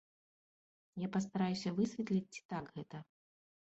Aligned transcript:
Я 1.05 1.11
пастараюся 1.17 1.75
высветліць, 1.79 2.27
ці 2.33 2.41
так 2.57 2.65
гэта. 2.77 3.09